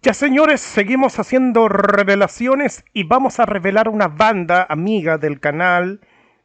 Ya 0.00 0.14
señores, 0.14 0.60
seguimos 0.60 1.18
haciendo 1.18 1.68
revelaciones 1.68 2.84
y 2.92 3.02
vamos 3.02 3.40
a 3.40 3.46
revelar 3.46 3.88
una 3.88 4.06
banda 4.06 4.64
amiga 4.68 5.18
del 5.18 5.40
canal, 5.40 6.00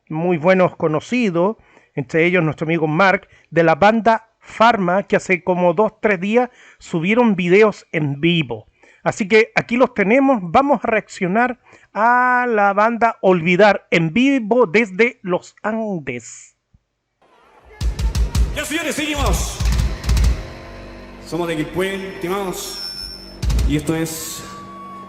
muy 0.09 0.37
buenos 0.37 0.75
conocidos, 0.75 1.57
entre 1.93 2.25
ellos 2.25 2.43
nuestro 2.43 2.65
amigo 2.65 2.87
Mark, 2.87 3.27
de 3.51 3.63
la 3.63 3.75
banda 3.75 4.31
Pharma, 4.39 5.03
que 5.03 5.17
hace 5.17 5.43
como 5.43 5.75
dos, 5.75 6.01
tres 6.01 6.19
días 6.19 6.49
subieron 6.79 7.35
videos 7.35 7.85
en 7.91 8.19
vivo. 8.19 8.65
Así 9.03 9.27
que 9.27 9.51
aquí 9.53 9.77
los 9.77 9.93
tenemos, 9.93 10.39
vamos 10.41 10.79
a 10.83 10.87
reaccionar 10.87 11.59
a 11.93 12.47
la 12.49 12.73
banda 12.73 13.19
Olvidar 13.21 13.87
en 13.91 14.13
vivo 14.13 14.65
desde 14.65 15.19
los 15.21 15.55
Andes. 15.61 16.57
Ya 18.55 18.65
señores, 18.65 18.95
seguimos. 18.95 19.59
Somos 21.27 21.47
de 21.47 21.55
Quilpué, 21.57 22.15
estimados. 22.15 22.92
Y 23.67 23.77
esto 23.77 23.95
es... 23.95 24.43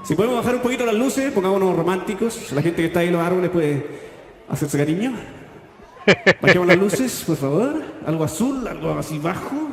Si 0.04 0.14
podemos 0.14 0.36
bajar 0.36 0.56
un 0.56 0.60
poquito 0.60 0.84
las 0.84 0.94
luces, 0.94 1.32
pongámonos 1.32 1.74
románticos. 1.74 2.52
La 2.52 2.62
gente 2.62 2.82
que 2.82 2.86
está 2.86 3.00
ahí 3.00 3.08
en 3.08 3.14
los 3.14 3.22
árboles 3.22 3.50
puede 3.50 3.86
hacerse 4.48 4.78
cariño. 4.78 5.14
Bajemos 6.40 6.66
las 6.66 6.77
luces, 6.77 7.24
por 7.27 7.36
favor. 7.36 7.82
Algo 8.06 8.24
azul, 8.24 8.66
algo 8.68 8.92
así 8.98 9.18
bajo, 9.18 9.70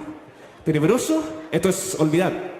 tenebroso. 0.63 1.23
Esto 1.51 1.69
es 1.69 1.95
olvidar. 1.99 2.50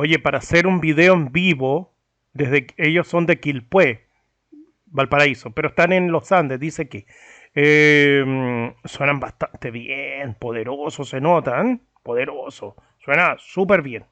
Oye, 0.00 0.20
para 0.20 0.38
hacer 0.38 0.68
un 0.68 0.78
video 0.78 1.14
en 1.14 1.32
vivo, 1.32 1.92
desde 2.32 2.68
ellos 2.76 3.08
son 3.08 3.26
de 3.26 3.40
Quilpué, 3.40 4.06
Valparaíso, 4.86 5.50
pero 5.50 5.70
están 5.70 5.92
en 5.92 6.12
los 6.12 6.30
Andes, 6.30 6.60
dice 6.60 6.88
que 6.88 7.04
eh, 7.56 8.72
suenan 8.84 9.18
bastante 9.18 9.72
bien, 9.72 10.36
poderosos, 10.38 11.08
se 11.08 11.20
notan, 11.20 11.82
poderoso, 12.04 12.76
suena 13.00 13.34
súper 13.40 13.82
bien. 13.82 14.04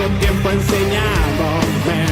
Mucho 0.00 0.18
tiempo 0.18 0.50
enseñándome. 0.50 2.06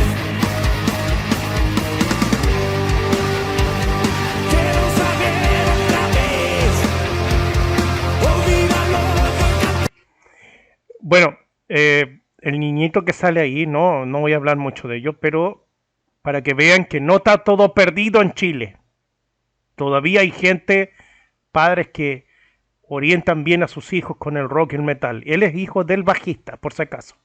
Bueno, 11.00 11.38
eh, 11.70 12.20
el 12.42 12.60
niñito 12.60 13.04
que 13.04 13.14
sale 13.14 13.40
ahí, 13.40 13.66
no, 13.66 14.04
no 14.04 14.20
voy 14.20 14.34
a 14.34 14.36
hablar 14.36 14.58
mucho 14.58 14.88
de 14.88 14.98
ello, 14.98 15.14
pero 15.18 15.66
para 16.20 16.42
que 16.42 16.52
vean 16.52 16.84
que 16.84 17.00
no 17.00 17.16
está 17.16 17.38
todo 17.38 17.72
perdido 17.72 18.20
en 18.20 18.34
Chile. 18.34 18.76
Todavía 19.76 20.20
hay 20.20 20.30
gente, 20.30 20.92
padres 21.52 21.88
que 21.88 22.26
orientan 22.82 23.44
bien 23.44 23.62
a 23.62 23.68
sus 23.68 23.94
hijos 23.94 24.18
con 24.18 24.36
el 24.36 24.50
rock 24.50 24.74
y 24.74 24.76
el 24.76 24.82
metal. 24.82 25.22
Él 25.24 25.42
es 25.42 25.54
hijo 25.54 25.84
del 25.84 26.02
bajista, 26.02 26.58
por 26.58 26.74
si 26.74 26.82
acaso. 26.82 27.16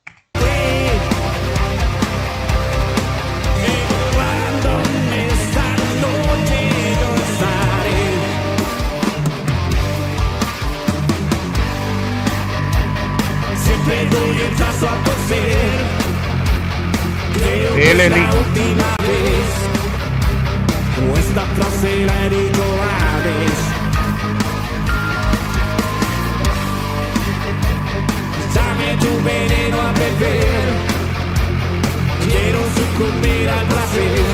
Siempre 13.63 14.05
doy 14.09 14.41
el 14.41 14.55
paso 14.55 14.89
a 14.89 15.03
torcer. 15.03 15.79
Creo 17.33 17.75
que 17.75 17.91
Él 17.91 17.99
es 18.01 18.11
la 18.11 18.33
última 18.33 18.95
vez. 18.99 19.49
O 21.01 21.17
esta 21.17 21.41
frase 21.55 22.05
la. 22.05 22.23
Tu 29.03 29.11
veneno 29.23 29.77
a 29.87 29.91
beber. 30.01 30.67
Quiero 32.25 32.59
sucumbir 32.77 33.49
al 33.49 33.65
placer 33.71 34.25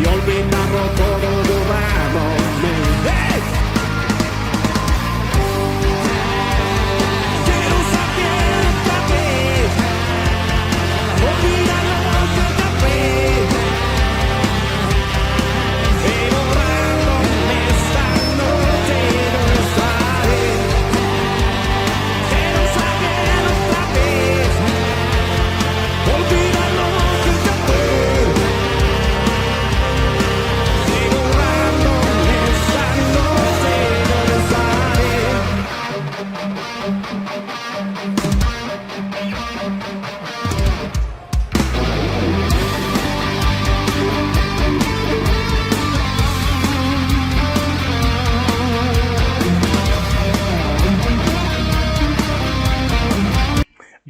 y 0.00 0.02
olvidarlo 0.14 0.82
todo 1.00 1.13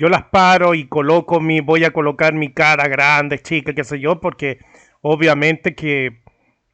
Yo 0.04 0.10
las 0.10 0.24
paro 0.24 0.74
y 0.74 0.86
coloco 0.86 1.40
mi, 1.40 1.60
voy 1.60 1.82
a 1.84 1.90
colocar 1.90 2.34
mi 2.34 2.52
cara 2.52 2.88
grande, 2.88 3.38
chica, 3.38 3.72
qué 3.72 3.84
sé 3.84 4.00
yo, 4.00 4.20
porque 4.20 4.58
obviamente 5.00 5.74
que 5.74 6.20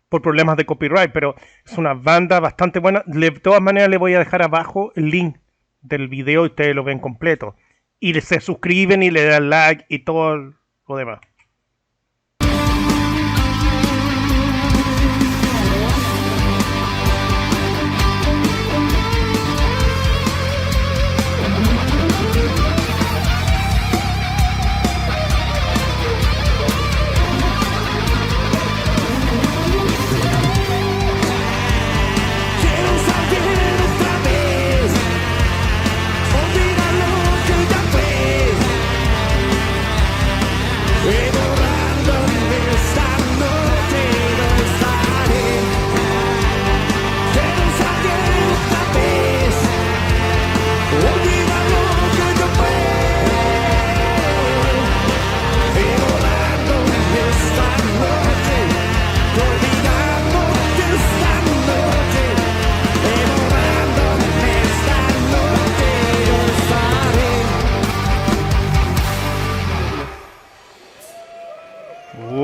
por 0.09 0.21
problemas 0.21 0.57
de 0.57 0.67
copyright, 0.67 1.13
pero 1.13 1.37
es 1.65 1.79
una 1.79 1.95
banda 1.95 2.41
bastante 2.41 2.81
buena. 2.81 3.05
De 3.07 3.31
todas 3.31 3.63
maneras 3.63 3.89
le 3.89 3.99
voy 3.99 4.15
a 4.15 4.19
dejar 4.19 4.43
abajo 4.43 4.91
el 4.97 5.11
link 5.11 5.37
del 5.81 6.09
video 6.09 6.43
y 6.43 6.49
ustedes 6.49 6.75
lo 6.75 6.83
ven 6.83 6.99
completo. 6.99 7.55
Y 8.01 8.21
se 8.21 8.41
suscriben 8.41 9.01
y 9.05 9.13
le 9.13 9.25
dan 9.25 9.49
like 9.49 9.85
y 9.89 10.01
todo 10.01 10.37
lo 10.89 10.97
demás. 10.97 11.21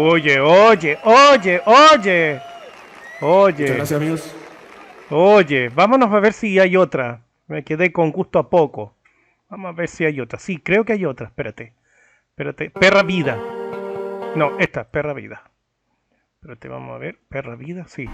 Oye, 0.09 0.39
oye, 0.39 0.99
oye, 1.03 1.61
oye. 1.67 2.41
Oye. 3.21 3.63
Muchas 3.63 3.77
gracias, 3.77 3.93
amigos. 3.93 4.35
Oye, 5.11 5.69
vámonos 5.69 6.13
a 6.13 6.21
ver 6.21 6.33
si 6.33 6.61
hay 6.61 6.77
otra. 6.77 7.23
Me 7.49 7.65
quedé 7.65 7.93
con 7.93 8.13
gusto 8.13 8.39
a 8.39 8.49
poco. 8.49 8.95
Vamos 9.49 9.71
a 9.71 9.73
ver 9.73 9.89
si 9.89 10.05
hay 10.05 10.21
otra. 10.21 10.39
Sí, 10.39 10.59
creo 10.59 10.85
que 10.85 10.93
hay 10.93 11.05
otra. 11.05 11.27
Espérate. 11.27 11.73
Espérate. 12.31 12.71
Perra 12.71 13.03
vida. 13.03 13.37
No, 14.37 14.57
esta, 14.61 14.85
perra 14.85 15.13
vida. 15.13 15.51
Espérate, 16.37 16.69
vamos 16.69 16.95
a 16.95 16.99
ver. 16.99 17.19
Perra 17.29 17.57
vida, 17.57 17.87
sí. 17.89 18.07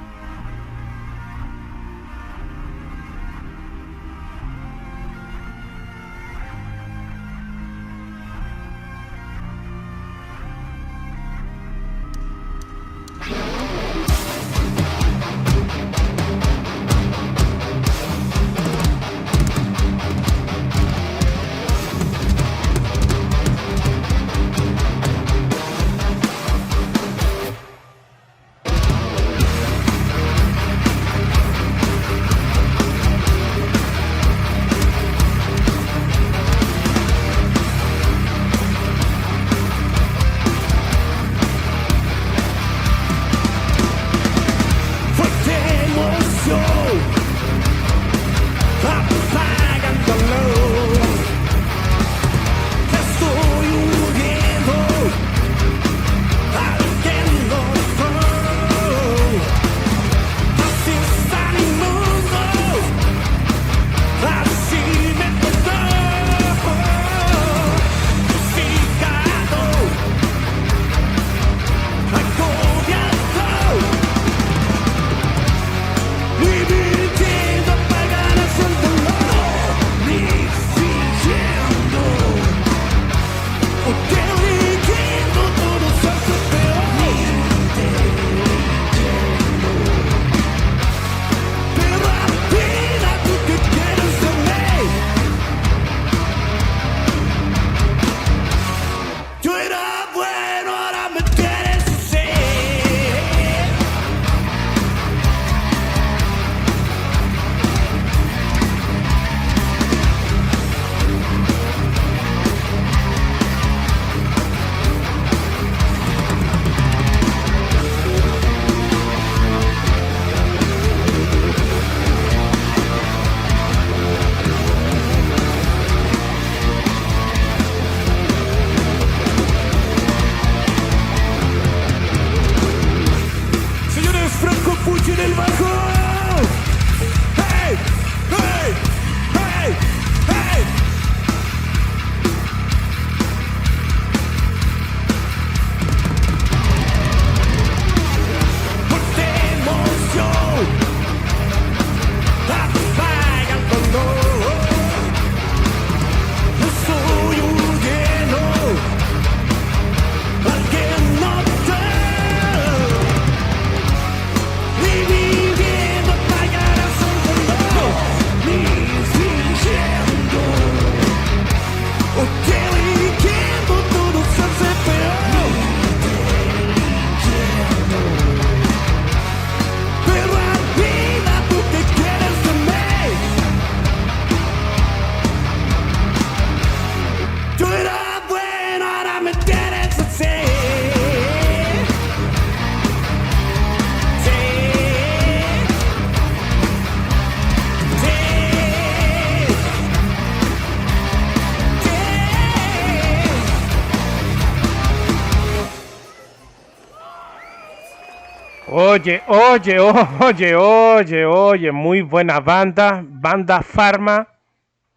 Oye, 208.75 209.21
oye, 209.27 209.79
oye, 210.21 210.55
oye, 210.57 211.27
oye, 211.27 211.73
muy 211.73 212.01
buena 212.01 212.41
banda, 212.41 213.05
banda 213.07 213.61
Farma. 213.61 214.29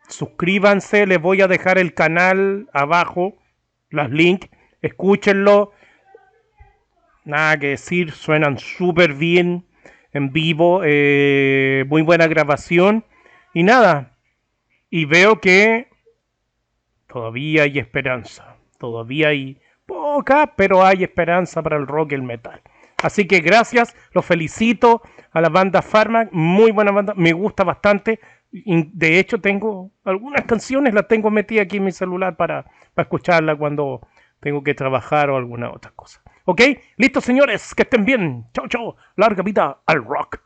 Suscríbanse, 0.07 1.05
les 1.05 1.19
voy 1.19 1.41
a 1.41 1.49
dejar 1.49 1.77
el 1.77 1.93
canal 1.93 2.69
abajo, 2.71 3.35
los 3.89 4.09
links, 4.11 4.47
escúchenlo. 4.81 5.73
Nada 7.25 7.57
que 7.57 7.67
decir, 7.71 8.13
suenan 8.13 8.59
súper 8.59 9.13
bien 9.13 9.65
en 10.13 10.31
vivo, 10.31 10.79
eh, 10.85 11.83
muy 11.89 12.01
buena 12.01 12.27
grabación. 12.27 13.03
Y 13.53 13.63
nada, 13.63 14.15
y 14.89 15.03
veo 15.03 15.41
que 15.41 15.89
todavía 17.07 17.63
hay 17.63 17.79
esperanza, 17.79 18.55
todavía 18.79 19.29
hay 19.29 19.59
poca, 19.85 20.53
pero 20.55 20.85
hay 20.85 21.03
esperanza 21.03 21.61
para 21.61 21.75
el 21.75 21.87
rock 21.87 22.13
y 22.13 22.15
el 22.15 22.23
metal. 22.23 22.61
Así 23.03 23.27
que 23.27 23.39
gracias, 23.39 23.95
los 24.11 24.25
felicito 24.25 25.01
a 25.31 25.41
la 25.41 25.49
banda 25.49 25.81
Pharma, 25.81 26.27
muy 26.31 26.71
buena 26.71 26.91
banda, 26.91 27.13
me 27.15 27.33
gusta 27.33 27.63
bastante. 27.63 28.19
De 28.51 29.19
hecho, 29.19 29.41
tengo 29.41 29.91
algunas 30.05 30.45
canciones, 30.45 30.93
las 30.93 31.07
tengo 31.07 31.29
metidas 31.29 31.65
aquí 31.65 31.77
en 31.77 31.85
mi 31.85 31.91
celular 31.91 32.37
para, 32.37 32.63
para 32.93 33.03
escucharla 33.03 33.55
cuando 33.55 34.01
tengo 34.39 34.63
que 34.63 34.73
trabajar 34.73 35.29
o 35.29 35.37
alguna 35.37 35.71
otra 35.71 35.91
cosa. 35.95 36.21
¿Ok? 36.45 36.61
Listo, 36.97 37.19
señores, 37.19 37.73
que 37.75 37.83
estén 37.83 38.05
bien. 38.05 38.45
Chao, 38.53 38.67
chao. 38.67 38.95
Larga 39.17 39.43
vida 39.43 39.79
al 39.85 40.05
rock. 40.05 40.39